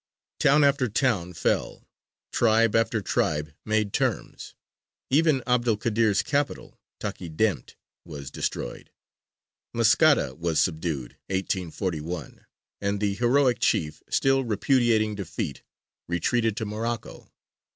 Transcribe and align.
Town 0.39 0.63
after 0.63 0.89
town 0.89 1.33
fell; 1.35 1.87
tribe 2.31 2.75
after 2.75 3.01
tribe 3.01 3.53
made 3.65 3.93
terms; 3.93 4.55
even 5.11 5.43
'Abd 5.45 5.67
el 5.67 5.77
Kādir's 5.77 6.23
capital, 6.23 6.79
Takidemt, 6.99 7.75
was 8.03 8.31
destroyed; 8.31 8.89
Maskara 9.75 10.33
was 10.35 10.59
subdued 10.59 11.17
(1841); 11.27 12.47
and 12.81 12.99
the 12.99 13.13
heroic 13.13 13.59
chief, 13.59 14.01
still 14.09 14.43
repudiating 14.43 15.13
defeat, 15.13 15.61
retreated 16.07 16.57
to 16.57 16.65
Morocco. 16.65 17.31